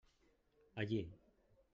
Allí! 0.75 1.01